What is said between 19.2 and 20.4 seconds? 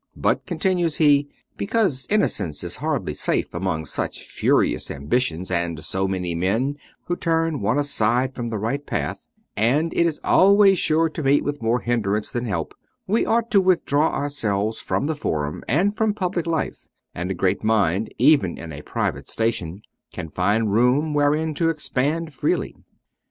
station can